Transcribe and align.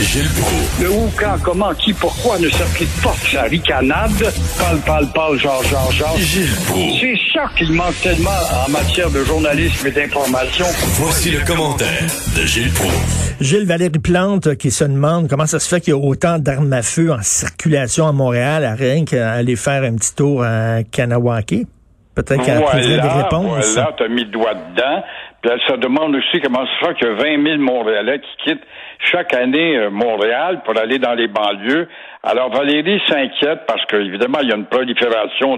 Gilles 0.00 0.28
Proulx. 0.28 0.80
Le 0.80 0.90
où, 0.90 1.10
quand, 1.18 1.36
comment, 1.42 1.74
qui, 1.74 1.92
pourquoi 1.92 2.38
ne 2.38 2.48
s'applique 2.48 2.90
pas 3.02 3.14
sa 3.30 3.42
ricanade? 3.42 4.32
Parle, 4.58 4.78
parle, 4.80 5.06
parle, 5.12 5.38
genre, 5.38 5.62
genre, 5.64 5.90
genre. 5.92 6.16
Gilles 6.18 6.54
Proulx. 6.66 7.00
C'est 7.00 7.16
ça 7.32 7.44
qu'il 7.56 7.72
manque 7.72 8.00
tellement 8.02 8.30
en 8.66 8.70
matière 8.70 9.10
de 9.10 9.24
journalisme 9.24 9.86
et 9.86 9.90
d'information. 9.90 10.66
Voici 10.94 11.30
le 11.30 11.44
commentaire 11.44 12.06
de 12.36 12.46
Gilles 12.46 12.72
Proulx. 12.72 13.34
Gilles 13.40 13.66
Valérie 13.66 13.98
Plante 13.98 14.48
euh, 14.48 14.54
qui 14.54 14.70
se 14.70 14.84
demande 14.84 15.28
comment 15.28 15.46
ça 15.46 15.58
se 15.58 15.68
fait 15.68 15.80
qu'il 15.80 15.94
y 15.94 15.96
a 15.96 16.00
autant 16.00 16.38
d'armes 16.38 16.72
à 16.72 16.82
feu 16.82 17.12
en 17.12 17.22
circulation 17.22 18.06
à 18.06 18.12
Montréal 18.12 18.64
à 18.64 18.74
rien 18.74 19.04
qu'aller 19.04 19.56
faire 19.56 19.82
un 19.82 19.94
petit 19.94 20.14
tour 20.14 20.42
à 20.42 20.82
Kanawake. 20.82 21.66
Peut-être 22.14 22.44
qu'elle 22.44 22.58
voilà, 22.58 22.80
trouverait 22.80 23.00
des 23.00 23.22
réponses. 23.22 23.74
Voilà, 23.74 23.92
t'as 23.96 24.08
mis 24.08 24.24
le 24.24 24.30
doigt 24.30 24.54
dedans. 24.54 25.02
Puis 25.40 25.52
elle 25.52 25.60
se 25.60 25.76
demande 25.76 26.16
aussi 26.16 26.40
comment 26.40 26.66
se 26.66 26.86
fait 26.86 26.94
qu'il 26.94 27.06
y 27.06 27.10
a 27.10 27.14
20 27.14 27.44
000 27.44 27.58
Montréalais 27.58 28.18
qui 28.18 28.36
quittent 28.44 28.66
chaque 28.98 29.32
année 29.34 29.76
euh, 29.76 29.90
Montréal 29.90 30.62
pour 30.64 30.76
aller 30.76 30.98
dans 30.98 31.14
les 31.14 31.28
banlieues. 31.28 31.88
Alors 32.24 32.50
Valérie 32.50 33.00
s'inquiète 33.06 33.60
parce 33.66 33.84
qu'évidemment, 33.86 34.38
il 34.42 34.48
y 34.48 34.52
a 34.52 34.56
une 34.56 34.66
prolifération 34.66 35.56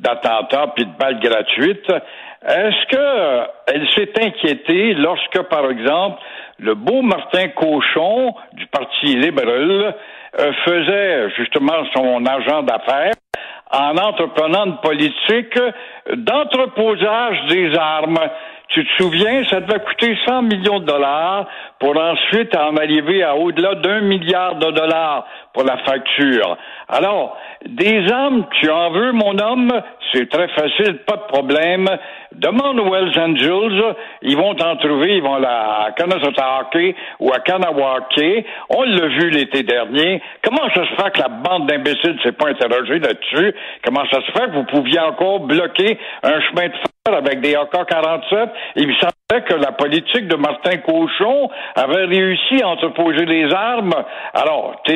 d'attentats 0.00 0.72
puis 0.74 0.86
de 0.86 0.90
balles 0.98 1.20
gratuites. 1.20 1.92
Est-ce 2.44 2.86
que 2.88 2.96
euh, 2.98 3.44
elle 3.68 3.88
s'est 3.94 4.12
inquiétée 4.20 4.94
lorsque, 4.94 5.42
par 5.42 5.70
exemple, 5.70 6.20
le 6.58 6.74
beau 6.74 7.02
Martin 7.02 7.48
Cochon 7.48 8.34
du 8.54 8.66
Parti 8.66 9.14
libéral 9.14 9.94
euh, 10.40 10.52
faisait 10.64 11.30
justement 11.36 11.84
son 11.94 12.26
agent 12.26 12.62
d'affaires 12.64 13.12
en 13.70 13.96
entreprenant 13.96 14.66
une 14.66 14.78
politique 14.78 15.58
d'entreposage 16.14 17.46
des 17.48 17.74
armes? 17.78 18.18
Tu 18.72 18.82
te 18.84 18.90
souviens, 19.02 19.44
ça 19.50 19.60
devait 19.60 19.80
coûter 19.80 20.16
100 20.24 20.42
millions 20.42 20.80
de 20.80 20.86
dollars 20.86 21.46
pour 21.78 21.94
ensuite 21.94 22.56
en 22.56 22.74
arriver 22.76 23.22
à 23.22 23.36
au-delà 23.36 23.74
d'un 23.74 24.00
milliard 24.00 24.54
de 24.54 24.70
dollars 24.70 25.26
pour 25.52 25.64
la 25.64 25.78
facture. 25.78 26.56
Alors, 26.88 27.36
des 27.66 28.10
armes, 28.10 28.44
tu 28.60 28.70
en 28.70 28.90
veux, 28.90 29.12
mon 29.12 29.38
homme, 29.38 29.70
c'est 30.12 30.28
très 30.28 30.48
facile, 30.48 30.98
pas 31.06 31.16
de 31.16 31.32
problème. 31.32 31.88
Demande 32.32 32.80
aux 32.80 32.94
Hells 32.94 33.18
Angels, 33.18 33.94
ils 34.22 34.36
vont 34.36 34.54
t'en 34.54 34.76
trouver, 34.76 35.16
ils 35.16 35.22
vont 35.22 35.42
à 35.42 35.88
Kanasatake 35.96 36.96
ou 37.20 37.32
à 37.32 37.40
Kanawake. 37.40 38.46
On 38.70 38.82
l'a 38.82 39.06
vu 39.06 39.30
l'été 39.30 39.62
dernier. 39.62 40.20
Comment 40.42 40.68
ça 40.74 40.84
se 40.84 41.02
fait 41.02 41.10
que 41.12 41.20
la 41.20 41.28
bande 41.28 41.66
d'imbéciles 41.66 42.18
s'est 42.22 42.32
pas 42.32 42.48
interrogée 42.48 42.98
là-dessus? 42.98 43.54
Comment 43.84 44.04
ça 44.10 44.20
se 44.20 44.32
fait 44.32 44.46
que 44.46 44.54
vous 44.54 44.64
pouviez 44.64 45.00
encore 45.00 45.40
bloquer 45.40 45.98
un 46.22 46.40
chemin 46.40 46.68
de 46.68 46.74
fer 46.74 47.16
avec 47.16 47.40
des 47.40 47.54
AK-47? 47.54 48.48
Il 48.76 48.88
me 48.88 48.94
semblait 48.94 49.44
que 49.46 49.54
la 49.54 49.72
politique 49.72 50.28
de 50.28 50.36
Martin 50.36 50.78
Cochon 50.78 51.48
avait 51.74 52.04
réussi 52.04 52.62
à 52.62 52.68
entreposer 52.68 53.24
les 53.24 53.52
armes. 53.52 53.94
Alors, 54.34 54.80
tu 54.84 54.92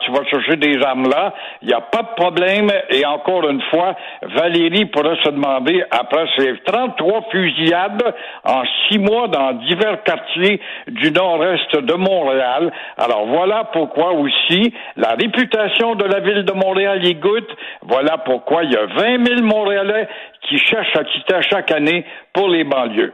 tu 0.00 0.12
vas 0.12 0.24
chercher 0.24 0.56
des 0.56 0.82
armes 0.82 1.08
là, 1.08 1.34
il 1.62 1.68
n'y 1.68 1.74
a 1.74 1.80
pas 1.80 2.02
de 2.02 2.14
problème. 2.16 2.70
Et 2.90 3.04
encore 3.04 3.48
une 3.48 3.62
fois, 3.70 3.94
Valérie 4.22 4.86
pourrait 4.86 5.16
se 5.24 5.30
demander, 5.30 5.82
après 5.90 6.26
ces 6.36 6.54
33 6.64 7.24
fusillades 7.30 8.14
en 8.44 8.62
six 8.88 8.98
mois 8.98 9.28
dans 9.28 9.52
divers 9.52 10.02
quartiers 10.02 10.60
du 10.88 11.10
nord-est 11.10 11.76
de 11.76 11.94
Montréal. 11.94 12.72
Alors 12.98 13.26
voilà 13.26 13.64
pourquoi 13.72 14.12
aussi 14.12 14.72
la 14.96 15.10
réputation 15.10 15.94
de 15.94 16.04
la 16.04 16.20
ville 16.20 16.44
de 16.44 16.52
Montréal 16.52 17.04
y 17.04 17.14
goûte. 17.14 17.50
Voilà 17.82 18.18
pourquoi 18.18 18.64
il 18.64 18.72
y 18.72 18.76
a 18.76 18.86
20 18.86 19.26
000 19.26 19.42
Montréalais 19.42 20.08
qui 20.42 20.58
cherchent 20.58 20.96
à 20.96 21.04
quitter 21.04 21.40
chaque 21.50 21.70
année 21.72 22.04
pour 22.32 22.48
les 22.48 22.64
banlieues. 22.64 23.12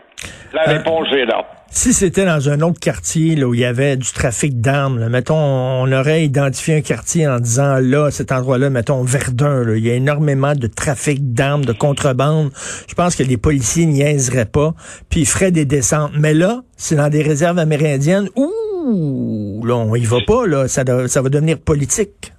La 0.53 0.62
réponse 0.62 1.08
est 1.12 1.25
là. 1.25 1.44
Si 1.75 1.95
c'était 1.95 2.27
dans 2.27 2.51
un 2.51 2.61
autre 2.61 2.78
quartier 2.78 3.34
là, 3.34 3.48
où 3.48 3.55
il 3.55 3.61
y 3.61 3.65
avait 3.65 3.97
du 3.97 4.12
trafic 4.12 4.61
d'armes, 4.61 5.09
mettons, 5.09 5.34
on 5.34 5.91
aurait 5.91 6.23
identifié 6.23 6.77
un 6.77 6.81
quartier 6.83 7.27
en 7.27 7.41
disant 7.41 7.78
là, 7.81 8.11
cet 8.11 8.31
endroit-là, 8.31 8.69
mettons 8.69 9.03
Verdun, 9.03 9.65
là, 9.65 9.77
il 9.77 9.84
y 9.84 9.91
a 9.91 9.94
énormément 9.94 10.53
de 10.55 10.66
trafic 10.66 11.33
d'armes, 11.33 11.65
de 11.65 11.72
contrebande. 11.72 12.50
Je 12.88 12.94
pense 12.94 13.16
que 13.16 13.22
les 13.22 13.38
policiers 13.38 13.87
niaiseraient 13.87 14.44
pas, 14.44 14.75
puis 15.09 15.21
ils 15.21 15.27
feraient 15.27 15.50
des 15.50 15.65
descentes. 15.65 16.12
Mais 16.19 16.34
là, 16.34 16.62
c'est 16.77 16.97
dans 16.97 17.09
des 17.09 17.22
réserves 17.22 17.59
amérindiennes. 17.59 18.28
Ouh, 18.37 19.65
là, 19.65 19.75
on 19.75 19.94
y 19.94 20.04
va 20.04 20.19
pas, 20.27 20.47
là, 20.47 20.69
ça 20.69 20.84
va 20.84 21.28
devenir 21.31 21.59
politique 21.59 22.34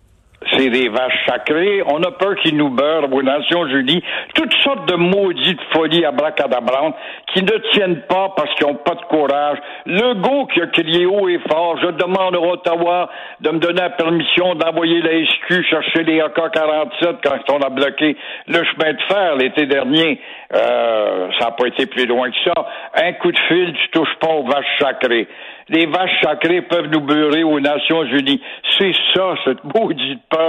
c'est 0.56 0.70
des 0.70 0.90
vaches 0.90 1.26
sacrées. 1.28 1.82
On 1.86 2.02
a 2.04 2.12
peur 2.12 2.36
qu'ils 2.36 2.58
nous 2.58 2.70
beurrent 2.70 3.12
aux 3.12 3.22
Nations 3.22 3.66
Unies. 3.66 4.04
Toutes 4.34 4.54
sortes 4.64 4.88
de 4.88 4.96
maudites 4.96 5.62
folies 5.74 6.06
abracadabrantes 6.06 6.96
qui 7.34 7.44
ne 7.44 7.58
tiennent 7.72 8.02
pas 8.08 8.34
parce 8.36 8.54
qu'ils 8.56 8.68
n'ont 8.68 8.76
pas 8.76 8.96
de 8.96 9.06
courage. 9.06 9.58
Le 9.86 10.14
go 10.16 10.46
qui 10.48 10.62
a 10.62 10.68
crié 10.68 11.06
haut 11.06 11.28
et 11.30 11.40
fort, 11.50 11.78
je 11.82 11.88
demande 11.88 12.36
à 12.36 12.40
Ottawa 12.40 13.10
de 13.42 13.50
me 13.50 13.60
donner 13.60 13.82
la 13.82 13.90
permission 13.92 14.56
d'envoyer 14.56 15.02
la 15.02 15.26
SQ 15.26 15.64
chercher 15.70 16.04
les 16.04 16.22
AK-47 16.22 17.18
quand 17.24 17.56
on 17.56 17.60
a 17.60 17.70
bloqué 17.70 18.16
le 18.48 18.64
chemin 18.64 18.94
de 18.94 19.02
fer 19.08 19.36
l'été 19.36 19.66
dernier. 19.66 20.20
Euh, 20.54 21.30
ça 21.40 21.46
n'a 21.46 21.52
pas 21.52 21.68
été 21.68 21.86
plus 21.86 22.06
loin 22.06 22.30
que 22.30 22.38
ça. 22.44 22.68
Un 22.96 23.14
coup 23.14 23.32
de 23.32 23.40
fil, 23.48 23.74
tu 23.74 23.90
touches 23.90 24.16
pas 24.20 24.30
aux 24.30 24.44
vaches 24.44 24.80
sacrées 24.80 25.28
les 25.70 25.86
vaches 25.86 26.22
sacrées 26.22 26.62
peuvent 26.62 26.90
nous 26.92 27.02
beurrer 27.02 27.44
aux 27.44 27.60
Nations 27.60 28.04
Unies. 28.04 28.42
C'est 28.78 28.94
ça, 29.14 29.36
cette 29.46 29.64
maudite 29.76 30.22
peur 30.30 30.43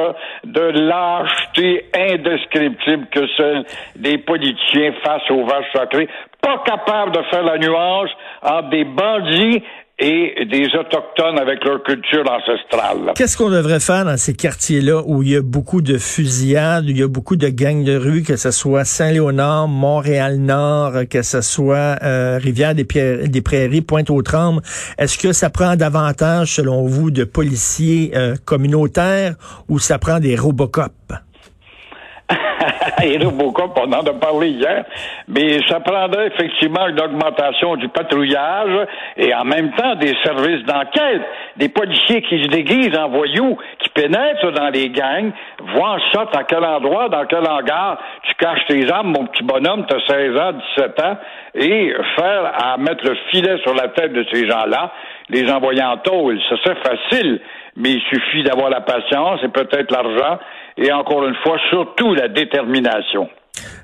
de 0.45 0.61
lâcheté 0.61 1.87
indescriptible 1.95 3.07
que 3.07 3.27
celle 3.37 3.65
des 3.97 4.19
politiciens 4.19 4.93
face 5.03 5.31
aux 5.31 5.45
vaches 5.45 5.73
sacrées, 5.75 6.09
pas 6.41 6.63
capables 6.65 7.13
de 7.13 7.23
faire 7.31 7.43
la 7.43 7.59
nuance 7.59 8.11
entre 8.43 8.71
des 8.71 8.85
bandits 8.85 9.63
et 9.99 10.45
des 10.51 10.67
Autochtones 10.77 11.39
avec 11.39 11.65
leur 11.65 11.83
culture 11.85 12.25
ancestrale. 12.29 13.13
Qu'est-ce 13.15 13.37
qu'on 13.37 13.51
devrait 13.51 13.79
faire 13.79 14.05
dans 14.05 14.17
ces 14.17 14.35
quartiers-là 14.35 15.03
où 15.07 15.23
il 15.23 15.31
y 15.31 15.37
a 15.37 15.43
beaucoup 15.43 15.83
de 15.83 15.99
fusillades, 15.99 16.87
où 16.87 16.89
il 16.89 16.99
y 16.99 17.03
a 17.03 17.09
beaucoup 17.09 17.37
de 17.37 17.49
gangs 17.49 17.85
de 17.85 17.97
rue, 17.97 18.23
que 18.23 18.37
ce 18.37 18.51
soit 18.51 18.85
Saint-Léonard, 18.85 19.69
Montréal-Nord, 19.69 21.09
que 21.09 21.23
ce 21.23 21.41
soit 21.43 21.97
euh, 22.03 22.39
Rivière-des-Prairies, 22.43 23.83
Pointe-aux-Trembles? 23.83 24.63
Est-ce 24.99 25.17
que 25.17 25.33
ça 25.33 25.49
prend 25.49 25.77
davantage, 25.77 26.55
selon 26.55 26.87
vous, 26.87 27.13
de 27.13 27.23
policiers 27.23 28.11
euh, 28.17 28.35
communautaires 28.45 29.37
ou 29.69 29.79
ça 29.79 29.99
prend 29.99 30.19
des 30.19 30.37
Robocop? 30.37 30.93
et 33.03 33.19
Robocop, 33.19 33.79
on 33.81 33.93
en 33.93 34.01
a 34.01 34.13
parlé 34.15 34.49
hier, 34.49 34.85
mais 35.29 35.59
ça 35.69 35.81
prendrait 35.81 36.29
effectivement 36.29 36.87
une 36.89 37.01
augmentation 37.01 37.77
du 37.77 37.89
patrouillage 37.89 38.87
et 39.17 39.35
en 39.35 39.45
même 39.45 39.73
temps 39.73 39.95
des 39.97 40.15
services 40.25 40.65
d'enquête, 40.65 41.23
des 41.57 41.69
policiers 41.69 42.23
qui 42.23 42.43
se 42.43 42.49
déguisent 42.49 42.97
en 42.97 43.09
voyous, 43.09 43.57
qui 43.79 43.89
pénètrent 43.91 44.53
dans 44.53 44.69
les 44.69 44.91
gangs, 44.91 45.33
voient 45.75 45.99
ça, 46.13 46.27
à 46.35 46.45
quel 46.45 46.65
endroit, 46.65 47.09
dans 47.09 47.27
quel 47.27 47.47
hangar 47.47 47.99
tu 48.23 48.35
caches 48.35 48.67
tes 48.69 48.91
armes, 48.91 49.13
mon 49.13 49.27
petit 49.27 49.45
bonhomme, 49.45 49.87
tu 49.87 49.95
as 49.95 50.07
16 50.07 50.37
ans, 50.37 50.53
17 50.77 51.01
ans, 51.01 51.17
et 51.55 51.95
faire 52.17 52.53
à 52.63 52.77
mettre 52.79 53.05
le 53.05 53.17
filet 53.31 53.59
sur 53.63 53.75
la 53.75 53.89
tête 53.89 54.13
de 54.13 54.25
ces 54.33 54.49
gens-là, 54.49 54.93
les 55.29 55.51
envoyer 55.51 55.83
en 55.83 55.97
tôle. 55.99 56.39
Ça 56.49 56.57
serait 56.59 56.81
facile, 56.83 57.41
mais 57.77 57.93
il 57.93 58.03
suffit 58.03 58.43
d'avoir 58.43 58.71
la 58.71 58.81
patience 58.81 59.41
et 59.43 59.49
peut-être 59.49 59.91
l'argent 59.91 60.39
et 60.77 60.93
encore 60.93 61.27
une 61.27 61.37
fois, 61.43 61.57
surtout 61.71 62.15
la 62.15 62.29
détermination. 62.29 63.29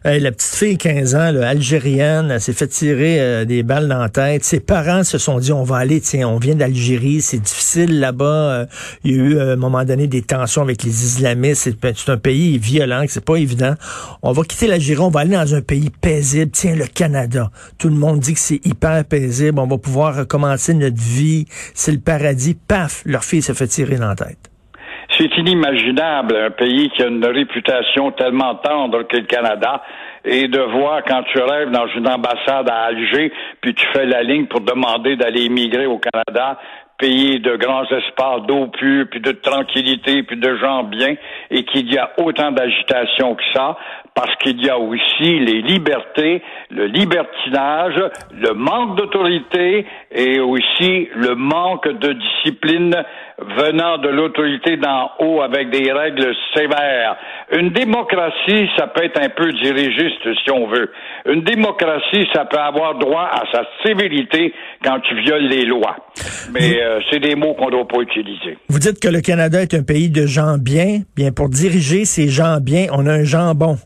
la 0.04 0.32
petite 0.32 0.54
fille, 0.54 0.76
15 0.76 1.14
ans, 1.14 1.30
là, 1.30 1.48
algérienne, 1.48 2.30
elle 2.32 2.40
s'est 2.40 2.52
fait 2.52 2.66
tirer 2.66 3.20
euh, 3.20 3.44
des 3.44 3.62
balles 3.62 3.86
dans 3.86 4.00
la 4.00 4.08
tête. 4.08 4.42
Ses 4.42 4.58
parents 4.58 5.04
se 5.04 5.16
sont 5.18 5.38
dit, 5.38 5.52
on 5.52 5.62
va 5.62 5.76
aller, 5.76 6.00
tiens, 6.00 6.28
on 6.28 6.38
vient 6.38 6.56
d'Algérie, 6.56 7.20
c'est 7.20 7.38
difficile 7.38 8.00
là-bas. 8.00 8.24
Euh, 8.24 8.66
il 9.04 9.12
y 9.12 9.20
a 9.20 9.22
eu, 9.22 9.38
à 9.38 9.52
un 9.52 9.56
moment 9.56 9.84
donné, 9.84 10.08
des 10.08 10.22
tensions 10.22 10.62
avec 10.62 10.82
les 10.82 11.04
islamistes. 11.04 11.70
C'est 11.94 12.08
un 12.10 12.16
pays 12.16 12.58
violent, 12.58 13.04
c'est 13.06 13.24
pas 13.24 13.36
évident. 13.36 13.74
On 14.22 14.32
va 14.32 14.42
quitter 14.42 14.66
l'Algérie, 14.66 15.00
on 15.00 15.10
va 15.10 15.20
aller 15.20 15.36
dans 15.36 15.54
un 15.54 15.62
pays 15.62 15.90
paisible. 15.90 16.50
Tiens, 16.50 16.74
le 16.74 16.86
Canada. 16.86 17.50
Tout 17.78 17.88
le 17.88 17.94
monde 17.94 18.18
dit 18.18 18.34
que 18.34 18.40
c'est 18.40 18.66
hyper 18.66 19.04
paisible. 19.04 19.60
On 19.60 19.68
va 19.68 19.78
pouvoir 19.78 20.16
recommencer 20.16 20.74
notre 20.74 21.00
vie. 21.00 21.46
C'est 21.74 21.92
le 21.92 22.00
paradis. 22.00 22.54
Paf, 22.54 23.02
leur 23.06 23.22
fille 23.22 23.42
s'est 23.42 23.54
fait 23.54 23.68
tirer 23.68 23.96
dans 23.96 24.08
la 24.08 24.16
tête. 24.16 24.49
C'est 25.20 25.36
inimaginable, 25.36 26.34
un 26.34 26.50
pays 26.50 26.88
qui 26.88 27.02
a 27.02 27.08
une 27.08 27.22
réputation 27.22 28.10
tellement 28.12 28.54
tendre 28.54 29.02
que 29.02 29.18
le 29.18 29.26
Canada, 29.26 29.82
et 30.24 30.48
de 30.48 30.60
voir 30.60 31.02
quand 31.06 31.22
tu 31.24 31.38
rêves 31.42 31.70
dans 31.70 31.86
une 31.88 32.08
ambassade 32.08 32.70
à 32.70 32.84
Alger, 32.84 33.30
puis 33.60 33.74
tu 33.74 33.86
fais 33.92 34.06
la 34.06 34.22
ligne 34.22 34.46
pour 34.46 34.62
demander 34.62 35.16
d'aller 35.16 35.42
immigrer 35.42 35.84
au 35.84 35.98
Canada, 35.98 36.58
pays 36.96 37.38
de 37.40 37.56
grands 37.56 37.84
espaces 37.84 38.46
d'eau 38.46 38.68
pure, 38.68 39.06
puis 39.10 39.20
de 39.20 39.32
tranquillité, 39.32 40.22
puis 40.22 40.38
de 40.38 40.56
gens 40.56 40.84
bien, 40.84 41.16
et 41.50 41.64
qu'il 41.64 41.92
y 41.92 41.98
a 41.98 42.12
autant 42.18 42.52
d'agitation 42.52 43.34
que 43.34 43.42
ça, 43.52 43.76
parce 44.14 44.34
qu'il 44.36 44.64
y 44.64 44.68
a 44.68 44.78
aussi 44.78 45.38
les 45.38 45.62
libertés, 45.62 46.42
le 46.70 46.86
libertinage, 46.86 48.02
le 48.32 48.52
manque 48.54 48.96
d'autorité 48.96 49.86
et 50.12 50.40
aussi 50.40 51.08
le 51.14 51.34
manque 51.34 51.88
de 51.88 52.12
discipline 52.12 52.94
venant 53.56 53.98
de 53.98 54.08
l'autorité 54.08 54.76
d'en 54.76 55.10
haut 55.18 55.40
avec 55.40 55.70
des 55.70 55.90
règles 55.92 56.34
sévères. 56.54 57.16
Une 57.52 57.70
démocratie, 57.70 58.68
ça 58.76 58.86
peut 58.86 59.04
être 59.04 59.20
un 59.20 59.28
peu 59.30 59.52
dirigiste 59.52 60.22
si 60.44 60.50
on 60.50 60.68
veut. 60.68 60.90
Une 61.26 61.42
démocratie, 61.42 62.26
ça 62.34 62.44
peut 62.44 62.58
avoir 62.58 62.98
droit 62.98 63.28
à 63.32 63.42
sa 63.52 63.64
sévérité 63.84 64.52
quand 64.84 65.00
tu 65.00 65.14
violes 65.22 65.48
les 65.48 65.64
lois. 65.64 65.96
Mais 66.52 66.80
euh, 66.80 67.00
c'est 67.10 67.20
des 67.20 67.34
mots 67.34 67.54
qu'on 67.54 67.66
ne 67.66 67.72
doit 67.72 67.88
pas 67.88 68.00
utiliser. 68.00 68.58
Vous 68.68 68.78
dites 68.78 69.00
que 69.00 69.08
le 69.08 69.20
Canada 69.20 69.60
est 69.62 69.74
un 69.74 69.82
pays 69.82 70.10
de 70.10 70.26
gens 70.26 70.56
bien. 70.58 71.00
Bien, 71.16 71.32
pour 71.32 71.48
diriger 71.48 72.04
ces 72.04 72.28
gens 72.28 72.58
bien, 72.60 72.86
on 72.92 73.06
a 73.06 73.12
un 73.12 73.24
jambon. 73.24 73.76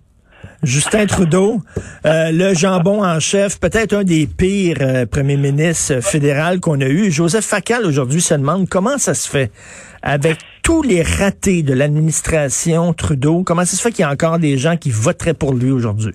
Justin 0.64 1.06
Trudeau, 1.06 1.60
euh, 2.06 2.30
le 2.30 2.54
jambon 2.54 3.04
en 3.04 3.20
chef, 3.20 3.58
peut-être 3.58 3.92
un 3.92 4.04
des 4.04 4.26
pires 4.26 4.78
euh, 4.80 5.06
premiers 5.06 5.36
ministres 5.36 6.00
fédéraux 6.00 6.58
qu'on 6.60 6.80
a 6.80 6.86
eu. 6.86 7.10
Joseph 7.10 7.44
Facal 7.44 7.84
aujourd'hui 7.86 8.20
se 8.20 8.34
demande 8.34 8.68
comment 8.68 8.98
ça 8.98 9.14
se 9.14 9.28
fait 9.28 9.50
avec 10.02 10.38
tous 10.62 10.82
les 10.82 11.02
ratés 11.02 11.62
de 11.62 11.74
l'administration 11.74 12.92
Trudeau, 12.92 13.42
comment 13.44 13.64
ça 13.64 13.76
se 13.76 13.82
fait 13.82 13.90
qu'il 13.90 14.00
y 14.00 14.04
a 14.04 14.10
encore 14.10 14.38
des 14.38 14.58
gens 14.58 14.76
qui 14.76 14.90
voteraient 14.90 15.34
pour 15.34 15.54
lui 15.54 15.70
aujourd'hui? 15.70 16.14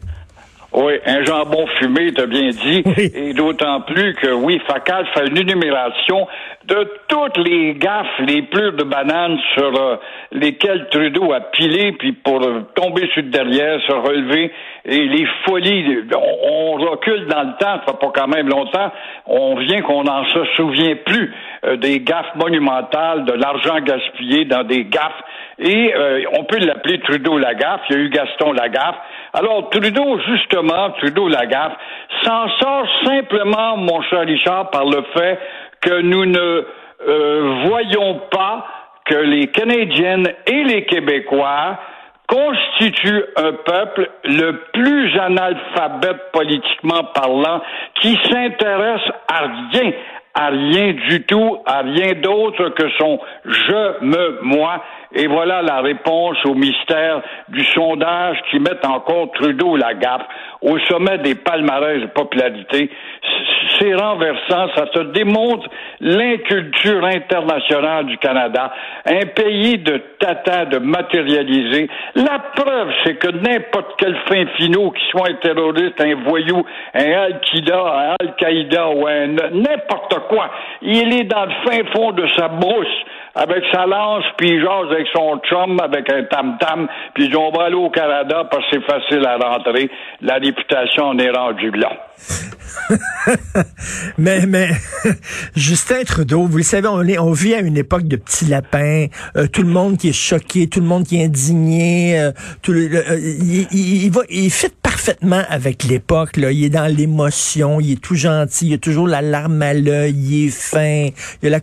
Oui, 0.71 0.93
un 1.03 1.23
jambon 1.25 1.65
fumé, 1.77 2.13
t'as 2.13 2.27
bien 2.27 2.49
dit. 2.49 2.83
Et 3.15 3.33
d'autant 3.33 3.81
plus 3.81 4.13
que, 4.15 4.31
oui, 4.31 4.61
Facal 4.67 5.07
fait 5.15 5.27
une 5.27 5.37
énumération 5.37 6.27
de 6.65 6.87
toutes 7.07 7.37
les 7.37 7.73
gaffes, 7.73 8.19
les 8.19 8.43
pleurs 8.43 8.73
de 8.73 8.83
bananes 8.83 9.39
sur 9.55 9.75
euh, 9.75 9.95
lesquelles 10.31 10.87
Trudeau 10.91 11.33
a 11.33 11.39
pilé, 11.39 11.93
puis 11.93 12.11
pour 12.11 12.43
euh, 12.43 12.61
tomber 12.75 13.09
sur 13.13 13.23
le 13.23 13.29
derrière, 13.29 13.81
se 13.81 13.93
relever, 13.93 14.51
et 14.85 15.07
les 15.07 15.25
folies, 15.45 16.03
on, 16.15 16.73
recule 16.73 17.25
dans 17.25 17.41
le 17.41 17.57
temps, 17.59 17.79
ça 17.79 17.83
fait 17.87 17.99
pas 17.99 18.11
quand 18.13 18.27
même 18.27 18.47
longtemps, 18.47 18.91
on 19.25 19.55
vient 19.55 19.81
qu'on 19.81 20.03
n'en 20.03 20.23
se 20.25 20.45
souvient 20.55 20.95
plus 21.03 21.33
euh, 21.65 21.77
des 21.77 22.01
gaffes 22.01 22.35
monumentales, 22.35 23.25
de 23.25 23.33
l'argent 23.33 23.79
gaspillé 23.79 24.45
dans 24.45 24.63
des 24.63 24.85
gaffes, 24.85 25.23
et 25.59 25.93
on 26.37 26.45
peut 26.45 26.59
l'appeler 26.59 26.99
Trudeau 27.01 27.37
Lagaffe, 27.37 27.81
il 27.89 27.95
y 27.95 27.99
a 27.99 28.01
eu 28.03 28.09
Gaston 28.09 28.53
Lagaffe. 28.53 28.95
Alors, 29.33 29.69
Trudeau, 29.69 30.19
justement, 30.27 30.91
Trudeau 30.99 31.27
Lagaffe, 31.27 31.73
s'en 32.23 32.47
sort 32.59 32.87
simplement, 33.05 33.77
mon 33.77 34.01
cher 34.03 34.21
Richard, 34.21 34.69
par 34.71 34.85
le 34.85 35.03
fait 35.13 35.39
que 35.81 36.01
nous 36.01 36.25
ne 36.25 36.65
euh, 37.07 37.63
voyons 37.65 38.21
pas 38.31 38.65
que 39.05 39.15
les 39.15 39.47
Canadiennes 39.47 40.27
et 40.45 40.63
les 40.63 40.85
Québécois 40.85 41.77
constituent 42.27 43.25
un 43.37 43.53
peuple 43.53 44.09
le 44.23 44.51
plus 44.71 45.19
analphabète 45.19 46.31
politiquement 46.31 47.03
parlant 47.15 47.61
qui 48.01 48.17
s'intéresse 48.29 49.01
à 49.27 49.47
rien, 49.73 49.91
à 50.33 50.47
rien 50.49 50.93
du 50.93 51.23
tout, 51.23 51.57
à 51.65 51.81
rien 51.81 52.13
d'autre 52.13 52.69
que 52.69 52.89
son 52.97 53.19
je, 53.45 54.05
me, 54.05 54.39
moi. 54.43 54.83
Et 55.13 55.27
voilà 55.27 55.61
la 55.61 55.81
réponse 55.81 56.37
au 56.45 56.53
mystère 56.53 57.21
du 57.49 57.63
sondage 57.73 58.37
qui 58.51 58.59
met 58.59 58.85
encore 58.85 59.31
Trudeau 59.31 59.75
la 59.75 59.93
gaffe 59.95 60.25
au 60.61 60.77
sommet 60.79 61.17
des 61.19 61.35
palmarès 61.35 62.01
de 62.01 62.07
popularité. 62.07 62.89
C'est 63.77 63.93
renversant, 63.93 64.67
ça 64.75 64.85
te 64.87 64.99
démontre 65.11 65.69
l'inculture 65.99 67.05
internationale 67.05 68.05
du 68.05 68.17
Canada, 68.17 68.71
un 69.05 69.25
pays 69.27 69.77
de 69.77 70.01
tata, 70.19 70.65
de 70.65 70.79
matérialisé. 70.79 71.89
La 72.15 72.39
preuve, 72.55 72.89
c'est 73.03 73.15
que 73.15 73.29
n'importe 73.29 73.95
quel 73.97 74.15
fin 74.27 74.45
finot, 74.57 74.91
qui 74.91 75.03
soit 75.11 75.29
un 75.29 75.33
terroriste, 75.35 76.01
un 76.01 76.15
voyou, 76.27 76.65
un 76.93 77.11
Al-Qaïda, 77.11 77.79
un 77.79 78.15
Al-Qaïda 78.19 78.89
ou 78.89 79.07
un 79.07 79.27
n'importe 79.27 80.19
quoi, 80.29 80.49
il 80.81 81.13
est 81.13 81.25
dans 81.25 81.45
le 81.45 81.51
fin 81.65 81.83
fond 81.93 82.11
de 82.11 82.27
sa 82.37 82.47
brousse 82.47 82.87
avec 83.35 83.63
sa 83.71 83.85
lance, 83.85 84.23
puis 84.37 84.49
il 84.49 84.67
avec 84.67 85.07
son 85.13 85.39
chum, 85.49 85.79
avec 85.81 86.11
un 86.11 86.23
tam-tam, 86.23 86.87
puis 87.13 87.25
ils 87.25 87.37
on 87.37 87.51
va 87.51 87.65
aller 87.65 87.75
au 87.75 87.89
Canada 87.89 88.47
parce 88.49 88.63
que 88.65 88.77
c'est 88.77 88.85
facile 88.85 89.25
à 89.25 89.37
rentrer. 89.37 89.89
La 90.21 90.35
réputation 90.35 91.05
en 91.05 91.17
est 91.17 91.29
rendue 91.29 91.71
là. 91.71 91.91
mais, 94.17 94.45
mais, 94.45 94.69
Justin 95.55 96.03
Trudeau, 96.03 96.43
vous 96.43 96.57
le 96.57 96.63
savez, 96.63 96.87
on, 96.87 97.03
est, 97.03 97.17
on 97.17 97.31
vit 97.31 97.53
à 97.53 97.59
une 97.59 97.77
époque 97.77 98.03
de 98.03 98.15
petits 98.15 98.45
lapins, 98.45 99.07
euh, 99.37 99.47
tout 99.47 99.61
le 99.61 99.69
monde 99.69 99.97
qui 99.97 100.09
est 100.09 100.13
choqué, 100.13 100.67
tout 100.67 100.79
le 100.79 100.85
monde 100.85 101.05
qui 101.05 101.19
est 101.19 101.25
indigné, 101.25 102.19
euh, 102.19 102.31
tout 102.61 102.71
le, 102.71 102.89
euh, 102.93 103.17
il, 103.19 103.67
il, 103.71 104.11
va, 104.11 104.21
il 104.29 104.51
fit 104.51 104.69
avec 105.49 105.83
l'époque, 105.83 106.37
là. 106.37 106.51
Il 106.51 106.65
est 106.65 106.69
dans 106.69 106.93
l'émotion, 106.93 107.79
il 107.79 107.93
est 107.93 108.01
tout 108.01 108.15
gentil, 108.15 108.67
il 108.67 108.73
a 108.75 108.77
toujours 108.77 109.07
la 109.07 109.21
larme 109.21 109.61
à 109.61 109.73
l'œil, 109.73 110.13
il 110.13 110.47
est 110.47 110.49
fin, 110.49 111.07
il 111.41 111.47
a 111.47 111.49
la 111.49 111.59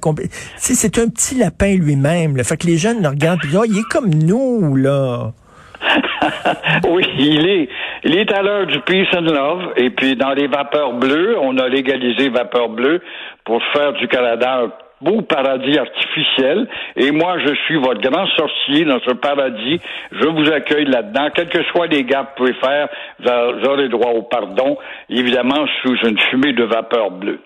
c'est 0.57 0.99
un 0.99 1.09
petit 1.09 1.37
lapin 1.37 1.75
lui-même, 1.77 2.43
Fait 2.45 2.57
que 2.57 2.67
les 2.67 2.77
jeunes 2.77 3.03
le 3.03 3.09
regardent 3.09 3.41
et 3.45 3.49
disent, 3.49 3.59
oh, 3.61 3.65
il 3.65 3.79
est 3.79 3.89
comme 3.91 4.11
nous, 4.13 4.77
là. 4.77 5.33
oui, 6.89 7.05
il 7.19 7.47
est. 7.47 7.69
Il 8.05 8.17
est 8.17 8.33
à 8.33 8.43
l'heure 8.43 8.67
du 8.67 8.79
peace 8.81 9.09
and 9.17 9.23
love. 9.23 9.73
Et 9.77 9.91
puis, 9.91 10.17
dans 10.17 10.33
les 10.33 10.47
vapeurs 10.47 10.93
bleues, 10.93 11.37
on 11.41 11.59
a 11.59 11.69
légalisé 11.69 12.29
vapeur 12.29 12.69
bleue 12.69 13.03
pour 13.45 13.61
faire 13.73 13.93
du 13.95 14.07
Canada 14.09 14.63
un 14.65 14.71
beau 15.01 15.23
paradis 15.23 15.79
artificiel. 15.79 16.69
Et 16.97 17.11
moi, 17.11 17.39
je 17.39 17.55
suis 17.67 17.77
votre 17.77 18.01
grand 18.01 18.27
sorcier 18.37 18.85
dans 18.85 19.01
ce 19.01 19.13
paradis. 19.13 19.81
Je 20.13 20.27
vous 20.27 20.51
accueille 20.51 20.87
là-dedans. 20.87 21.29
Quels 21.35 21.49
que 21.49 21.63
soient 21.65 21.87
les 21.87 22.05
gars 22.05 22.25
que 22.37 22.43
vous 22.43 22.47
pouvez 22.47 22.61
faire, 22.61 22.89
vous 23.21 23.69
aurez 23.69 23.89
droit 23.89 24.11
au 24.11 24.23
pardon, 24.23 24.77
évidemment 25.09 25.67
sous 25.83 25.97
une 26.07 26.19
fumée 26.19 26.53
de 26.53 26.65
vapeur 26.65 27.11
bleue. 27.11 27.41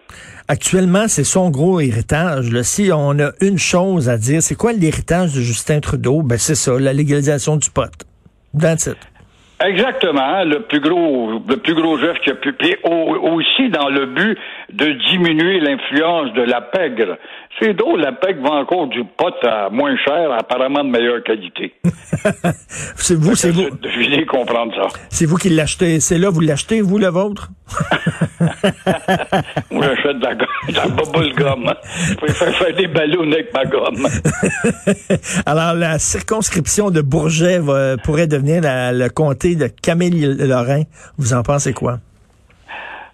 Actuellement, 0.49 1.07
c'est 1.07 1.25
son 1.25 1.51
gros 1.51 1.81
héritage. 1.81 2.51
Là. 2.53 2.63
Si 2.63 2.91
on 2.93 3.19
a 3.21 3.31
une 3.41 3.59
chose 3.59 4.09
à 4.09 4.17
dire, 4.17 4.43
c'est 4.43 4.57
quoi 4.57 4.73
l'héritage 4.73 5.35
de 5.35 5.41
Justin 5.41 5.81
Trudeau? 5.81 6.23
Ben, 6.23 6.39
c'est 6.39 6.57
ça, 6.57 6.73
la 6.79 6.93
légalisation 6.93 7.57
du 7.57 7.71
pot. 7.71 7.91
That's 8.59 8.87
it. 8.87 8.97
Exactement, 9.63 10.43
le 10.45 10.63
plus 10.63 10.81
gros, 10.81 11.43
le 11.47 11.57
plus 11.59 11.75
gros 11.75 11.99
geste 11.99 12.21
qui 12.21 12.31
a 12.31 12.35
pu, 12.35 12.55
aussi 12.83 13.69
dans 13.69 13.91
le 13.91 14.07
but 14.07 14.39
de 14.73 14.93
diminuer 15.11 15.61
l'influence 15.61 16.33
de 16.35 16.43
la 16.43 16.61
pègre. 16.61 17.17
C'est 17.59 17.75
drôle, 17.75 18.01
la 18.01 18.13
pègre 18.13 18.43
vend 18.43 18.61
encore 18.61 18.87
du 18.87 19.05
pot 19.05 19.35
à 19.43 19.69
moins 19.71 19.97
cher, 19.97 20.33
apparemment 20.33 20.85
de 20.85 20.91
meilleure 20.91 21.23
qualité. 21.23 21.75
c'est 22.97 23.17
vous, 23.17 23.35
c'est 23.35 23.51
vous. 23.51 23.71
Devinez 23.71 24.25
comprendre 24.27 24.75
ça. 24.75 24.89
C'est 25.09 25.27
vous 25.27 25.37
qui 25.37 25.51
l'achetez. 25.51 26.01
C'est 26.01 26.19
là, 26.19 26.31
vous 26.31 26.41
l'achetez, 26.41 26.81
vous, 26.81 26.99
le 26.99 27.09
vôtre? 27.09 27.51
Moi, 29.71 29.85
j'achète 29.85 30.19
de 30.19 30.25
la, 30.25 30.35
de 30.35 30.47
la 30.75 30.89
bubble 30.89 31.35
gomme. 31.35 31.73
Je 32.09 32.15
préfère 32.15 32.55
faire 32.55 32.75
des 32.75 32.87
ballons 32.87 33.31
avec 33.31 33.53
ma 33.53 33.65
gomme. 33.65 34.07
Alors, 35.47 35.75
la 35.75 35.99
circonscription 35.99 36.91
de 36.91 37.01
Bourget 37.01 37.59
va, 37.59 37.97
pourrait 37.99 38.27
devenir 38.27 38.63
le 38.65 39.09
comté 39.09 39.57
de 39.57 39.67
Camille 39.67 40.37
Lorrain. 40.39 40.83
Vous 41.19 41.35
en 41.35 41.43
pensez 41.43 41.73
quoi? 41.73 41.99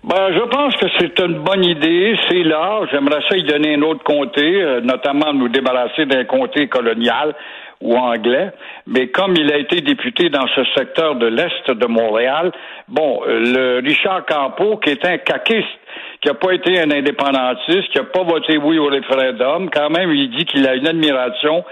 Ben, 0.04 0.32
je 0.32 0.44
pense 0.48 0.76
que 0.76 0.86
c'est 0.98 1.18
une 1.18 1.40
bonne 1.40 1.64
idée. 1.64 2.16
C'est 2.28 2.42
là. 2.42 2.82
J'aimerais 2.92 3.22
ça 3.28 3.36
y 3.36 3.42
donner 3.42 3.74
un 3.74 3.82
autre 3.82 4.04
comté, 4.04 4.62
euh, 4.62 4.80
notamment 4.80 5.32
nous 5.32 5.48
débarrasser 5.48 6.06
d'un 6.06 6.24
comté 6.24 6.68
colonial 6.68 7.34
ou 7.80 7.96
anglais. 7.96 8.50
Mais 8.86 9.08
comme 9.08 9.34
il 9.36 9.52
a 9.52 9.58
été 9.58 9.80
député 9.80 10.28
dans 10.30 10.46
ce 10.54 10.64
secteur 10.76 11.16
de 11.16 11.26
l'Est 11.26 11.70
de 11.70 11.86
Montréal, 11.86 12.52
bon, 12.88 13.20
le 13.26 13.80
Richard 13.80 14.24
Campeau, 14.26 14.78
qui 14.78 14.90
est 14.90 15.04
un 15.04 15.18
caquiste, 15.18 15.66
qui 16.22 16.28
n'a 16.28 16.34
pas 16.34 16.52
été 16.52 16.78
un 16.78 16.90
indépendantiste, 16.90 17.90
qui 17.90 17.98
n'a 17.98 18.04
pas 18.04 18.22
voté 18.22 18.56
oui 18.56 18.78
au 18.78 18.86
référendum, 18.86 19.68
quand 19.70 19.90
même, 19.90 20.10
il 20.12 20.30
dit 20.30 20.44
qu'il 20.46 20.66
a 20.66 20.74
une 20.74 20.88
admiration 20.88 21.64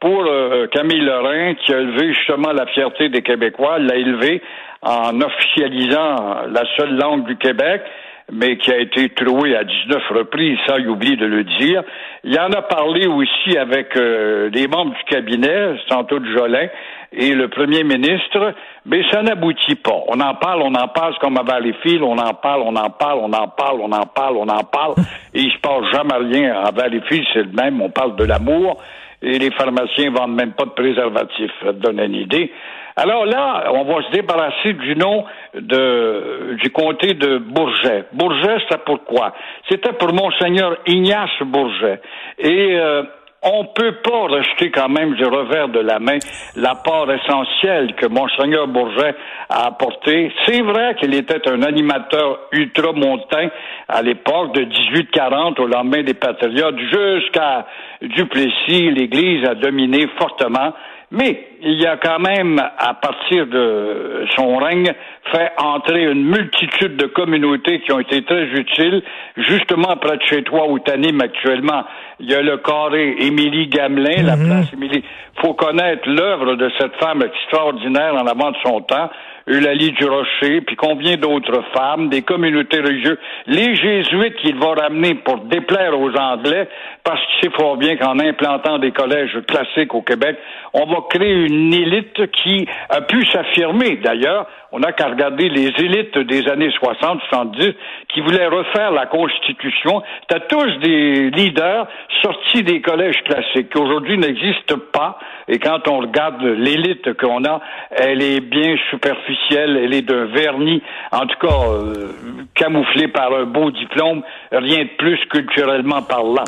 pour 0.00 0.24
euh, 0.26 0.66
Camille 0.66 1.00
Lorrain, 1.00 1.54
qui 1.54 1.72
a 1.72 1.78
élevé 1.78 2.12
justement 2.12 2.52
la 2.52 2.66
fierté 2.66 3.08
des 3.08 3.22
Québécois, 3.22 3.78
l'a 3.78 3.94
élevé 3.94 4.42
en 4.82 5.20
officialisant 5.20 6.46
la 6.50 6.62
seule 6.76 6.96
langue 6.96 7.26
du 7.26 7.36
Québec, 7.36 7.82
mais 8.30 8.56
qui 8.56 8.72
a 8.72 8.78
été 8.78 9.10
troué 9.10 9.54
à 9.56 9.64
19 9.64 10.02
reprises, 10.10 10.58
ça, 10.66 10.76
il 10.78 10.88
oublie 10.88 11.16
de 11.16 11.26
le 11.26 11.44
dire. 11.44 11.82
Il 12.24 12.38
en 12.38 12.50
a 12.50 12.62
parlé 12.62 13.06
aussi 13.06 13.58
avec 13.58 13.96
euh, 13.96 14.48
les 14.50 14.68
membres 14.68 14.94
du 14.94 15.04
cabinet, 15.04 15.76
Santo 15.88 16.18
Jolin, 16.36 16.68
et 17.12 17.34
le 17.34 17.48
premier 17.48 17.84
ministre, 17.84 18.54
mais 18.86 19.02
ça 19.10 19.22
n'aboutit 19.22 19.74
pas. 19.74 20.00
On 20.08 20.18
en 20.20 20.34
parle, 20.34 20.62
on 20.62 20.74
en 20.74 20.88
parle 20.88 21.14
comme 21.20 21.36
à 21.36 21.42
Valleyfield, 21.42 22.02
on 22.02 22.16
en 22.16 22.32
parle, 22.32 22.62
on 22.62 22.74
en 22.74 22.90
parle, 22.90 23.18
on 23.20 23.32
en 23.32 23.48
parle, 23.48 23.80
on 23.80 23.92
en 23.92 24.06
parle, 24.06 24.36
on 24.38 24.48
en 24.48 24.64
parle, 24.64 24.94
et 25.34 25.40
il 25.40 25.52
se 25.52 25.58
passe 25.58 25.84
jamais 25.92 26.16
rien. 26.16 26.54
À 26.64 26.70
Valleyfield, 26.70 27.26
c'est 27.34 27.42
le 27.42 27.52
même, 27.52 27.82
on 27.82 27.90
parle 27.90 28.16
de 28.16 28.24
l'amour, 28.24 28.82
et 29.20 29.38
les 29.38 29.50
pharmaciens 29.50 30.10
vendent 30.10 30.34
même 30.34 30.52
pas 30.52 30.64
de 30.64 30.70
préservatifs. 30.70 31.52
Ça 31.62 31.72
te 31.72 31.78
donne 31.78 32.00
une 32.00 32.14
idée. 32.14 32.50
Alors 32.96 33.24
là, 33.24 33.70
on 33.72 33.84
va 33.84 34.02
se 34.02 34.10
débarrasser 34.12 34.74
du 34.74 34.94
nom 34.96 35.24
du 35.54 36.70
comté 36.72 37.14
de 37.14 37.38
Bourget. 37.38 38.04
Bourget, 38.12 38.58
c'était 38.68 38.82
pourquoi? 38.84 39.32
C'était 39.68 39.92
pour 39.92 40.12
Monseigneur 40.12 40.76
Ignace 40.86 41.42
Bourget. 41.42 42.00
Et 42.38 42.76
euh, 42.78 43.02
on 43.42 43.64
peut 43.74 43.96
pas 44.04 44.28
rejeter 44.28 44.70
quand 44.70 44.88
même 44.88 45.14
du 45.14 45.24
revers 45.24 45.68
de 45.68 45.80
la 45.80 45.98
main 45.98 46.18
l'apport 46.54 47.10
essentiel 47.10 47.94
que 47.96 48.06
Monseigneur 48.06 48.68
Bourget 48.68 49.14
a 49.48 49.66
apporté. 49.66 50.32
C'est 50.46 50.62
vrai 50.62 50.94
qu'il 51.00 51.14
était 51.14 51.48
un 51.48 51.62
animateur 51.62 52.38
ultramontain 52.52 53.48
à 53.88 54.02
l'époque 54.02 54.54
de 54.54 54.60
1840 54.60 55.58
au 55.58 55.66
lendemain 55.66 56.02
des 56.02 56.14
Patriotes 56.14 56.78
jusqu'à 56.78 57.66
Duplessis. 58.00 58.90
L'Église 58.90 59.48
a 59.48 59.54
dominé 59.54 60.06
fortement. 60.18 60.72
Mais 61.12 61.46
il 61.60 61.78
y 61.78 61.86
a 61.86 61.98
quand 61.98 62.20
même, 62.20 62.58
à 62.58 62.94
partir 62.94 63.46
de 63.46 64.24
son 64.34 64.56
règne, 64.56 64.90
fait 65.30 65.52
entrer 65.58 66.04
une 66.04 66.24
multitude 66.24 66.96
de 66.96 67.04
communautés 67.04 67.80
qui 67.80 67.92
ont 67.92 68.00
été 68.00 68.24
très 68.24 68.44
utiles, 68.44 69.02
justement 69.36 69.94
près 70.00 70.16
de 70.16 70.22
chez 70.22 70.42
toi 70.42 70.70
où 70.70 70.78
tu 70.78 70.90
animes 70.90 71.20
actuellement. 71.20 71.84
Il 72.18 72.30
y 72.30 72.34
a 72.34 72.40
le 72.40 72.56
carré 72.56 73.14
Émilie 73.20 73.68
Gamelin, 73.68 74.22
la 74.22 74.36
place 74.38 74.72
Émilie. 74.72 75.04
faut 75.42 75.52
connaître 75.52 76.08
l'œuvre 76.08 76.54
de 76.54 76.70
cette 76.78 76.96
femme 76.96 77.22
extraordinaire 77.22 78.14
en 78.14 78.26
avant 78.26 78.50
de 78.50 78.56
son 78.64 78.80
temps. 78.80 79.10
Eulalie 79.48 79.92
du 79.92 80.04
Rocher, 80.04 80.60
puis 80.60 80.76
combien 80.76 81.16
d'autres 81.16 81.62
femmes, 81.74 82.08
des 82.08 82.22
communautés 82.22 82.80
religieuses, 82.80 83.18
les 83.46 83.74
jésuites 83.74 84.36
qu'il 84.36 84.56
va 84.56 84.74
ramener 84.74 85.14
pour 85.14 85.38
déplaire 85.38 85.98
aux 85.98 86.14
Anglais, 86.16 86.68
parce 87.04 87.20
qu'il 87.20 87.50
sait 87.50 87.56
fort 87.56 87.76
bien 87.76 87.96
qu'en 87.96 88.18
implantant 88.18 88.78
des 88.78 88.92
collèges 88.92 89.36
classiques 89.48 89.94
au 89.94 90.02
Québec, 90.02 90.38
on 90.72 90.86
va 90.86 90.98
créer 91.10 91.46
une 91.46 91.74
élite 91.74 92.30
qui 92.32 92.66
a 92.88 93.00
pu 93.00 93.24
s'affirmer. 93.26 93.96
D'ailleurs, 93.96 94.46
on 94.70 94.78
n'a 94.78 94.92
qu'à 94.92 95.08
regarder 95.08 95.48
les 95.48 95.68
élites 95.78 96.18
des 96.18 96.48
années 96.48 96.70
60, 96.70 97.20
70, 97.28 97.74
qui 98.08 98.20
voulaient 98.20 98.46
refaire 98.46 98.90
la 98.90 99.06
Constitution. 99.06 100.02
T'as 100.28 100.40
tous 100.40 100.78
des 100.80 101.30
leaders 101.30 101.86
sortis 102.22 102.62
des 102.62 102.80
collèges 102.80 103.22
classiques, 103.24 103.70
qui 103.70 103.78
aujourd'hui 103.78 104.16
n'existent 104.16 104.78
pas. 104.92 105.18
Et 105.48 105.58
quand 105.58 105.88
on 105.88 105.98
regarde 105.98 106.42
l'élite 106.42 107.12
qu'on 107.14 107.44
a, 107.44 107.60
elle 107.90 108.22
est 108.22 108.40
bien 108.40 108.76
superficielle, 108.90 109.31
elle 109.50 109.94
est 109.94 110.02
d'un 110.02 110.26
vernis, 110.26 110.82
en 111.10 111.26
tout 111.26 111.38
cas 111.46 111.54
euh, 111.68 112.12
camouflée 112.54 113.08
par 113.08 113.32
un 113.34 113.44
beau 113.44 113.70
diplôme, 113.70 114.22
rien 114.50 114.84
de 114.84 114.96
plus 114.98 115.18
culturellement 115.30 116.02
parlant. 116.02 116.44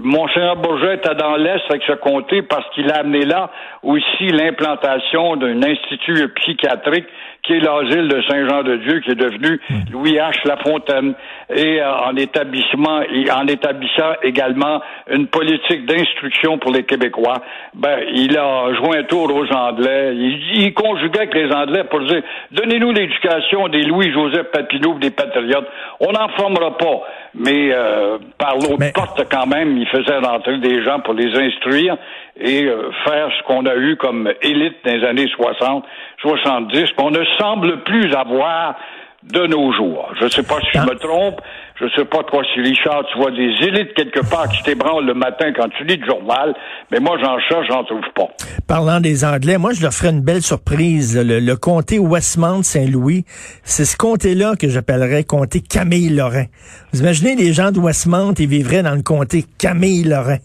Monseigneur 0.00 0.56
Bourget 0.56 0.94
était 0.94 1.14
dans 1.14 1.36
l'Est 1.36 1.62
avec 1.70 1.82
ce 1.86 1.92
comté 1.92 2.42
parce 2.42 2.68
qu'il 2.74 2.90
a 2.90 2.98
amené 2.98 3.24
là 3.24 3.50
aussi 3.82 4.28
l'implantation 4.28 5.36
d'un 5.36 5.62
institut 5.62 6.28
psychiatrique 6.34 7.06
qui 7.42 7.54
est 7.54 7.60
l'asile 7.60 8.08
de 8.08 8.22
Saint-Jean-de-Dieu, 8.28 9.00
qui 9.00 9.10
est 9.10 9.14
devenu 9.14 9.60
Louis 9.90 10.16
H. 10.16 10.46
Lafontaine, 10.46 11.14
et 11.54 11.80
euh, 11.80 11.92
en 11.92 12.16
établissement, 12.16 13.00
en 13.32 13.46
établissant 13.46 14.12
également 14.22 14.80
une 15.10 15.26
politique 15.28 15.86
d'instruction 15.86 16.58
pour 16.58 16.72
les 16.72 16.82
Québécois, 16.82 17.36
ben, 17.74 18.00
il 18.14 18.36
a 18.36 18.74
joint 18.74 18.98
un 18.98 19.04
tour 19.04 19.34
aux 19.34 19.50
Anglais, 19.52 20.14
il, 20.14 20.62
il 20.62 20.74
conjuguait 20.74 21.20
avec 21.20 21.34
les 21.34 21.50
Anglais 21.52 21.84
pour 21.84 22.00
dire, 22.00 22.22
donnez-nous 22.52 22.92
l'éducation 22.92 23.68
des 23.68 23.82
Louis-Joseph 23.82 24.50
Papineau, 24.52 24.98
des 24.98 25.10
Patriotes. 25.10 25.68
On 26.00 26.12
n'en 26.12 26.28
formera 26.28 26.76
pas, 26.76 27.02
mais 27.34 27.72
euh, 27.72 28.18
par 28.38 28.54
l'autre 28.54 28.92
porte 28.92 29.22
quand 29.30 29.46
même, 29.46 29.76
il 29.76 29.86
faisait 29.88 30.18
rentrer 30.18 30.58
des 30.58 30.82
gens 30.82 31.00
pour 31.00 31.14
les 31.14 31.34
instruire 31.38 31.96
et 32.40 32.64
euh, 32.64 32.90
faire 33.04 33.30
ce 33.38 33.42
qu'on 33.44 33.66
a 33.66 33.76
eu 33.76 33.96
comme 33.96 34.32
élite 34.42 34.76
dans 34.84 34.92
les 34.92 35.04
années 35.04 35.28
60, 35.36 35.84
70, 36.22 36.92
qu'on 36.96 37.10
ne 37.10 37.24
semble 37.38 37.82
plus 37.84 38.14
avoir 38.14 38.76
de 39.24 39.46
nos 39.46 39.72
jours. 39.72 40.12
Je 40.18 40.24
ne 40.24 40.30
sais 40.30 40.42
pas 40.42 40.60
si 40.60 40.78
je 40.78 40.80
me 40.80 40.94
trompe. 40.96 41.40
Je 41.78 41.84
ne 41.84 41.90
sais 41.90 42.04
pas 42.04 42.24
toi 42.24 42.42
si 42.52 42.60
Richard, 42.60 43.04
tu 43.12 43.18
vois 43.18 43.30
des 43.30 43.52
élites 43.66 43.94
quelque 43.94 44.28
part 44.28 44.48
qui 44.48 44.62
t'ébranlent 44.64 45.06
le 45.06 45.14
matin 45.14 45.52
quand 45.54 45.68
tu 45.68 45.84
lis 45.84 45.96
le 45.96 46.06
journal, 46.06 46.52
mais 46.90 46.98
moi 46.98 47.16
j'en 47.22 47.38
cherche, 47.48 47.68
j'en 47.68 47.84
trouve 47.84 48.00
pas. 48.16 48.28
Parlant 48.66 48.98
des 48.98 49.24
Anglais, 49.24 49.58
moi 49.58 49.72
je 49.72 49.82
leur 49.82 49.92
ferais 49.92 50.10
une 50.10 50.20
belle 50.20 50.42
surprise. 50.42 51.16
Le, 51.16 51.54
comté 51.54 52.00
Westmount-Saint-Louis, 52.00 53.24
c'est 53.62 53.84
ce 53.84 53.96
comté-là 53.96 54.54
que 54.56 54.68
j'appellerais 54.68 55.22
comté 55.22 55.60
Camille-Lorrain. 55.60 56.46
Vous 56.92 57.00
imaginez 57.00 57.36
les 57.36 57.52
gens 57.52 57.70
de 57.70 57.78
Westmount, 57.78 58.34
ils 58.38 58.48
vivraient 58.48 58.82
dans 58.82 58.96
le 58.96 59.02
comté 59.02 59.44
Camille-Lorrain. 59.58 60.38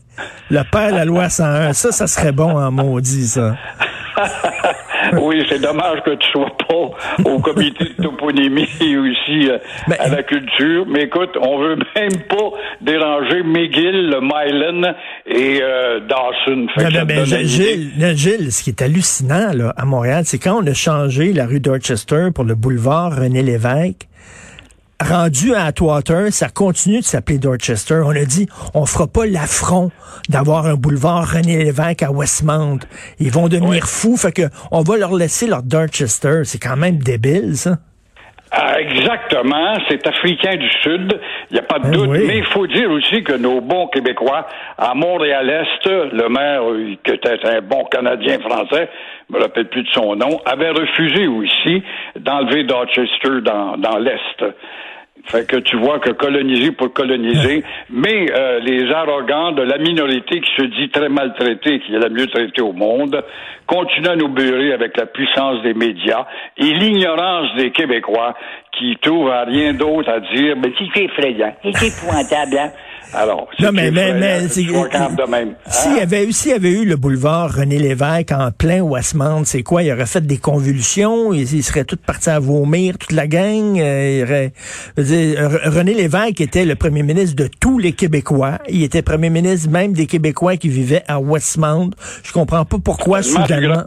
Le 0.51 0.61
père 0.71 0.91
la 0.91 1.05
loi 1.05 1.29
101, 1.29 1.73
ça, 1.73 1.91
ça 1.91 2.05
serait 2.05 2.31
bon 2.31 2.55
en 2.59 2.71
maudit, 2.71 3.25
ça. 3.25 3.55
oui, 5.21 5.45
c'est 5.49 5.61
dommage 5.61 6.01
que 6.05 6.11
tu 6.11 6.29
sois 6.31 6.55
pas 6.67 7.29
au 7.29 7.39
comité 7.39 7.85
de 7.85 8.03
toponymie 8.03 8.63
aussi 8.81 9.49
euh, 9.49 9.57
à 9.99 10.09
la 10.09 10.23
culture. 10.23 10.85
Mais 10.87 11.03
écoute, 11.03 11.31
on 11.39 11.59
veut 11.59 11.75
même 11.95 12.21
pas 12.29 12.51
déranger 12.81 13.43
McGill, 13.43 14.17
Mylan 14.21 14.93
et 15.25 15.59
euh, 15.61 15.99
Dawson. 16.01 16.67
Gilles, 17.43 18.15
Gilles, 18.15 18.51
ce 18.51 18.63
qui 18.63 18.69
est 18.69 18.81
hallucinant 18.81 19.51
là, 19.53 19.73
à 19.77 19.85
Montréal, 19.85 20.23
c'est 20.25 20.39
quand 20.39 20.61
on 20.63 20.67
a 20.67 20.73
changé 20.73 21.33
la 21.33 21.45
rue 21.45 21.59
Dorchester 21.59 22.29
pour 22.33 22.43
le 22.43 22.55
boulevard 22.55 23.15
René 23.15 23.41
Lévesque 23.41 24.07
rendu 25.03 25.53
à 25.53 25.65
Atwater, 25.65 26.31
ça 26.31 26.49
continue 26.49 26.99
de 26.99 27.03
s'appeler 27.03 27.37
Dorchester. 27.37 28.01
On 28.05 28.11
a 28.11 28.25
dit, 28.25 28.47
on 28.73 28.85
fera 28.85 29.07
pas 29.07 29.25
l'affront 29.25 29.91
d'avoir 30.29 30.65
un 30.65 30.75
boulevard 30.75 31.31
René 31.33 31.63
Lévesque 31.63 32.03
à 32.03 32.11
Westmount. 32.11 32.79
Ils 33.19 33.31
vont 33.31 33.47
devenir 33.47 33.85
fous, 33.85 34.17
fait 34.17 34.31
que 34.31 34.43
on 34.71 34.81
va 34.81 34.97
leur 34.97 35.13
laisser 35.13 35.47
leur 35.47 35.63
Dorchester. 35.63 36.41
C'est 36.45 36.59
quand 36.59 36.77
même 36.77 36.97
débile, 36.97 37.55
ça. 37.55 37.77
Ah, 38.55 38.79
exactement, 38.79 39.73
c'est 39.89 40.05
africain 40.05 40.55
du 40.57 40.69
Sud, 40.83 41.19
il 41.49 41.53
n'y 41.53 41.59
a 41.59 41.63
pas 41.63 41.79
de 41.79 41.85
ben 41.85 41.91
doute, 41.91 42.09
mais 42.11 42.37
il 42.37 42.45
faut 42.45 42.67
dire 42.67 42.91
aussi 42.91 43.23
que 43.23 43.33
nos 43.33 43.61
bons 43.61 43.87
Québécois, 43.87 44.45
à 44.77 44.93
Montréal-Est, 44.93 45.87
le 45.87 46.29
maire, 46.29 46.61
euh, 46.69 46.93
qui 47.03 47.13
était 47.13 47.43
un 47.47 47.61
bon 47.61 47.83
Canadien 47.85 48.37
français, 48.41 48.89
je 49.27 49.35
me 49.35 49.41
rappelle 49.41 49.69
plus 49.69 49.81
de 49.81 49.89
son 49.89 50.15
nom, 50.15 50.39
avait 50.45 50.69
refusé 50.69 51.25
aussi 51.25 51.81
d'enlever 52.19 52.63
Dorchester 52.65 53.41
dans, 53.41 53.75
dans 53.77 53.97
l'Est. 53.97 54.45
Fait 55.25 55.47
que 55.47 55.55
tu 55.57 55.77
vois 55.77 55.99
que 55.99 56.11
coloniser 56.11 56.71
pour 56.71 56.91
coloniser, 56.91 57.63
mais 57.89 58.27
euh, 58.31 58.59
les 58.59 58.91
arrogants 58.91 59.53
de 59.53 59.61
la 59.61 59.77
minorité 59.77 60.41
qui 60.41 60.51
se 60.57 60.65
dit 60.65 60.89
très 60.89 61.07
maltraitée, 61.07 61.79
qui 61.79 61.95
est 61.95 61.99
la 61.99 62.09
mieux 62.09 62.27
traitée 62.27 62.61
au 62.61 62.73
monde, 62.73 63.23
continuent 63.65 64.09
à 64.09 64.15
nous 64.17 64.27
beurrer 64.27 64.73
avec 64.73 64.97
la 64.97 65.05
puissance 65.05 65.61
des 65.63 65.73
médias 65.73 66.25
et 66.57 66.73
l'ignorance 66.73 67.55
des 67.55 67.71
Québécois 67.71 68.35
qui 68.77 68.97
trouvent 69.01 69.31
à 69.31 69.45
rien 69.45 69.73
d'autre 69.73 70.09
à 70.09 70.19
dire, 70.19 70.55
mais 70.57 70.71
qui 70.73 70.91
est 70.93 71.05
effrayant, 71.05 71.55
qui 71.61 71.69
est 71.69 71.87
épouvantable, 71.87 72.57
hein? 72.59 72.71
Alors, 73.13 73.47
non, 73.59 73.69
mais, 73.71 73.91
mais, 73.91 74.13
mais 74.13 74.47
s'il 74.47 74.71
y 74.71 75.99
avait, 75.99 76.31
s'il 76.31 76.51
y 76.51 76.53
avait 76.53 76.71
eu 76.71 76.85
le 76.85 76.95
boulevard 76.95 77.53
René 77.53 77.77
Lévesque 77.77 78.31
en 78.31 78.49
plein 78.51 78.81
Westmount, 78.81 79.43
c'est 79.45 79.61
quoi? 79.61 79.83
Il 79.83 79.91
aurait 79.91 80.05
fait 80.05 80.25
des 80.25 80.37
convulsions, 80.37 81.33
il, 81.33 81.47
serait 81.63 81.83
tout 81.83 81.97
parti 81.97 82.29
à 82.29 82.39
vomir, 82.39 82.97
toute 82.97 83.11
la 83.11 83.27
gang. 83.27 83.79
Euh, 83.79 84.23
aurait, 84.23 84.53
René 84.97 85.93
Lévesque 85.93 86.41
était 86.41 86.65
le 86.65 86.75
premier 86.75 87.03
ministre 87.03 87.35
de 87.35 87.49
tous 87.59 87.77
les 87.77 87.91
Québécois. 87.91 88.59
Il 88.67 88.83
était 88.83 89.01
premier 89.01 89.29
ministre 89.29 89.69
même 89.69 89.93
des 89.93 90.07
Québécois 90.07 90.57
qui 90.57 90.69
vivaient 90.69 91.03
à 91.07 91.19
Westmount. 91.19 91.91
Je 92.23 92.31
comprends 92.31 92.65
pas 92.65 92.77
pourquoi 92.83 93.21
soudainement. 93.21 93.83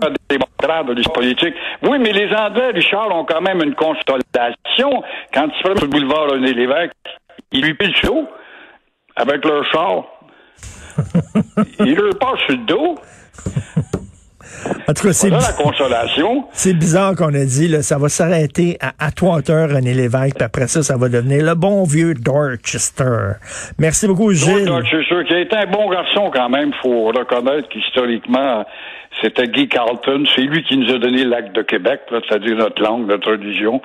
politique. 1.14 1.54
Oui, 1.82 1.98
mais 1.98 2.12
les 2.12 2.32
Anglais, 2.34 2.70
Richard, 2.74 3.14
ont 3.14 3.24
quand 3.24 3.40
même 3.40 3.62
une 3.62 3.74
consolation. 3.74 5.02
Quand 5.34 5.48
ils 5.48 5.62
prennent 5.62 5.80
le 5.80 5.88
boulevard 5.88 6.30
René 6.30 6.52
Lévesque, 6.52 6.92
ils 7.52 7.62
lui 7.62 7.74
pillent 7.74 7.94
chaud 7.94 8.28
avec 9.16 9.44
leur 9.44 9.64
char. 9.66 10.04
Ils 11.80 11.94
leur 11.94 12.18
passent 12.18 12.40
sur 12.46 12.56
le 12.56 12.66
dos. 12.66 12.94
En 14.88 14.92
tout 14.94 15.06
cas, 15.06 15.12
c'est 15.12 15.30
la 15.30 15.52
consolation. 15.52 16.44
C'est 16.52 16.74
bizarre 16.74 17.14
qu'on 17.16 17.34
a 17.34 17.44
dit, 17.44 17.68
là, 17.68 17.82
ça 17.82 17.98
va 17.98 18.08
s'arrêter 18.08 18.78
à 18.80 18.92
Atwater, 19.04 19.68
René 19.68 19.94
Lévesque, 19.94 20.36
puis 20.36 20.44
après 20.44 20.68
ça, 20.68 20.82
ça 20.82 20.96
va 20.96 21.08
devenir 21.08 21.44
le 21.44 21.54
bon 21.54 21.84
vieux 21.84 22.14
Dorchester. 22.14 23.32
Merci 23.78 24.06
beaucoup, 24.06 24.32
Gilles. 24.32 24.64
Dorchester, 24.64 25.24
qui 25.26 25.34
a 25.34 25.40
été 25.40 25.56
un 25.56 25.66
bon 25.66 25.90
garçon 25.90 26.30
quand 26.32 26.48
même, 26.48 26.72
faut 26.82 27.06
reconnaître 27.06 27.68
qu'historiquement, 27.68 28.64
c'était 29.22 29.46
Guy 29.48 29.68
Carlton. 29.68 30.24
C'est 30.34 30.42
lui 30.42 30.62
qui 30.64 30.76
nous 30.76 30.92
a 30.94 30.98
donné 30.98 31.24
l'acte 31.24 31.54
de 31.54 31.62
Québec, 31.62 32.00
c'est-à-dire 32.10 32.56
notre 32.56 32.82
langue, 32.82 33.06
notre 33.06 33.30
religion, 33.32 33.80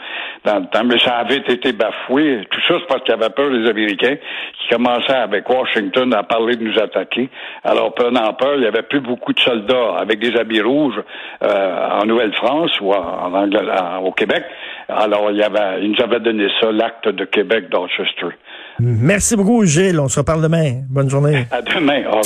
dans 0.45 0.59
le 0.59 0.65
temps. 0.65 0.83
Mais 0.83 0.99
ça 0.99 1.15
avait 1.15 1.37
été 1.37 1.71
bafoué. 1.71 2.41
Tout 2.49 2.59
ça, 2.67 2.75
c'est 2.79 2.87
parce 2.87 3.03
qu'il 3.03 3.11
y 3.11 3.17
avait 3.17 3.29
peur 3.29 3.49
des 3.49 3.69
Américains 3.69 4.15
qui 4.59 4.69
commençaient 4.69 5.13
avec 5.13 5.49
Washington 5.49 6.13
à 6.13 6.23
parler 6.23 6.55
de 6.55 6.63
nous 6.63 6.77
attaquer. 6.79 7.29
Alors, 7.63 7.93
prenant 7.93 8.33
peur, 8.33 8.55
il 8.57 8.63
y 8.63 8.67
avait 8.67 8.83
plus 8.83 8.99
beaucoup 9.01 9.33
de 9.33 9.39
soldats 9.39 9.95
avec 9.99 10.19
des 10.19 10.35
habits 10.37 10.61
rouges 10.61 11.01
euh, 11.43 12.01
en 12.01 12.05
Nouvelle-France 12.05 12.71
ou 12.81 12.93
en, 12.93 13.33
en, 13.33 13.97
au 14.03 14.11
Québec. 14.11 14.43
Alors, 14.89 15.31
il, 15.31 15.37
y 15.37 15.43
avait, 15.43 15.81
il 15.81 15.91
nous 15.91 16.03
avait 16.03 16.19
donné 16.19 16.47
ça, 16.59 16.71
l'acte 16.71 17.07
de 17.07 17.25
Québec 17.25 17.69
Dorchester. 17.69 18.27
Merci 18.79 19.35
beaucoup, 19.35 19.63
Gilles. 19.65 19.99
On 19.99 20.07
se 20.07 20.19
reparle 20.19 20.41
demain. 20.41 20.81
Bonne 20.89 21.09
journée. 21.09 21.45
À 21.51 21.61
demain. 21.61 22.01
Au 22.05 22.17
revoir. 22.17 22.23